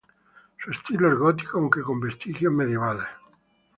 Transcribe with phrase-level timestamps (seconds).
[0.57, 3.05] Su estilo es gótico aunque con vestigios medievales.